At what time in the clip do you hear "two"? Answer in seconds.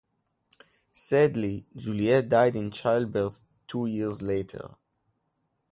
3.67-3.85